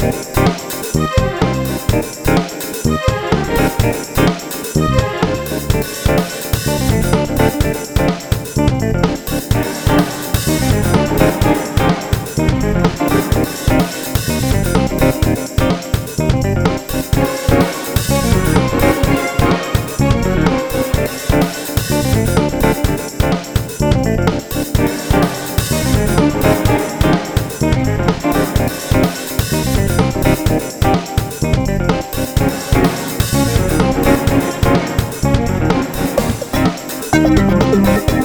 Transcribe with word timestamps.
Thank 0.00 0.29
嗯。 37.72 38.19